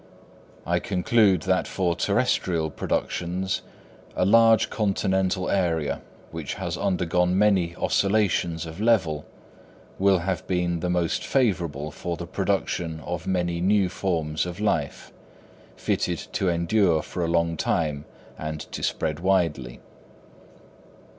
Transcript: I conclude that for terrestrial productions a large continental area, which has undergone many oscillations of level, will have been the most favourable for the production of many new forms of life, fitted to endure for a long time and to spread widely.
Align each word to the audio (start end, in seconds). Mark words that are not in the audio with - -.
I 0.65 0.79
conclude 0.79 1.43
that 1.43 1.67
for 1.67 1.93
terrestrial 1.95 2.71
productions 2.71 3.61
a 4.15 4.25
large 4.25 4.71
continental 4.71 5.47
area, 5.47 6.01
which 6.31 6.55
has 6.55 6.75
undergone 6.75 7.37
many 7.37 7.75
oscillations 7.75 8.65
of 8.65 8.81
level, 8.81 9.27
will 9.99 10.17
have 10.17 10.47
been 10.47 10.79
the 10.79 10.89
most 10.89 11.23
favourable 11.23 11.91
for 11.91 12.17
the 12.17 12.25
production 12.25 12.99
of 13.01 13.27
many 13.27 13.61
new 13.61 13.89
forms 13.89 14.47
of 14.47 14.59
life, 14.59 15.13
fitted 15.75 16.17
to 16.33 16.49
endure 16.49 17.03
for 17.03 17.23
a 17.23 17.27
long 17.29 17.55
time 17.55 18.05
and 18.39 18.59
to 18.71 18.81
spread 18.81 19.19
widely. 19.19 19.81